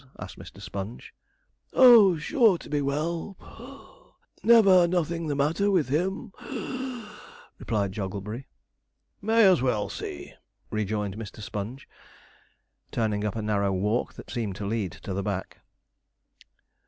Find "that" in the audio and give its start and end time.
14.15-14.31